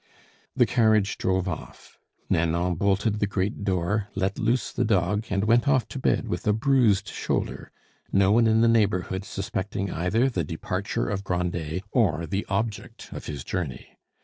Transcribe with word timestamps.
The 0.55 0.65
carriage 0.65 1.19
drove 1.19 1.47
off. 1.47 1.99
Nanon 2.27 2.73
bolted 2.73 3.19
the 3.19 3.27
great 3.27 3.63
door, 3.63 4.07
let 4.15 4.39
loose 4.39 4.71
the 4.71 4.83
dog, 4.83 5.25
and 5.29 5.43
went 5.43 5.67
off 5.67 5.87
to 5.89 5.99
bed 5.99 6.27
with 6.27 6.47
a 6.47 6.53
bruised 6.53 7.07
shoulder, 7.09 7.71
no 8.11 8.31
one 8.31 8.47
in 8.47 8.61
the 8.61 8.67
neighborhood 8.67 9.23
suspecting 9.23 9.91
either 9.91 10.27
the 10.27 10.43
departure 10.43 11.07
of 11.07 11.23
Grandet 11.23 11.83
or 11.91 12.25
the 12.25 12.47
object 12.49 13.13
of 13.13 13.27
his 13.27 13.43
journey. 13.43 13.95